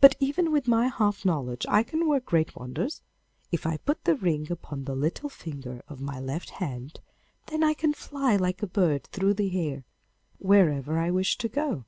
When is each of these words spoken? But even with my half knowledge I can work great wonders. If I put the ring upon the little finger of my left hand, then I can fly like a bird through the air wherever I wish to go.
But 0.00 0.14
even 0.18 0.50
with 0.50 0.66
my 0.66 0.86
half 0.88 1.26
knowledge 1.26 1.66
I 1.68 1.82
can 1.82 2.08
work 2.08 2.24
great 2.24 2.56
wonders. 2.56 3.02
If 3.52 3.66
I 3.66 3.76
put 3.76 4.04
the 4.04 4.14
ring 4.14 4.50
upon 4.50 4.84
the 4.84 4.94
little 4.96 5.28
finger 5.28 5.82
of 5.88 6.00
my 6.00 6.18
left 6.18 6.48
hand, 6.48 7.00
then 7.48 7.62
I 7.62 7.74
can 7.74 7.92
fly 7.92 8.34
like 8.36 8.62
a 8.62 8.66
bird 8.66 9.04
through 9.08 9.34
the 9.34 9.60
air 9.68 9.84
wherever 10.38 10.98
I 10.98 11.10
wish 11.10 11.36
to 11.36 11.50
go. 11.50 11.84